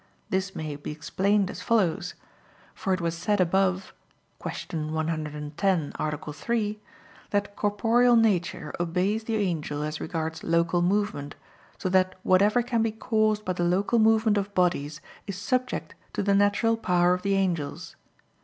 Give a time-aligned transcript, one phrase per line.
[0.31, 2.15] This may be explained as follows.
[2.73, 3.93] For it was said above
[4.41, 4.87] (Q.
[4.87, 6.33] 110, A.
[6.33, 6.79] 3),
[7.29, 11.35] that corporeal nature obeys the angel as regards local movement,
[11.77, 16.23] so that whatever can be caused by the local movement of bodies is subject to
[16.23, 17.95] the natural power of the angels.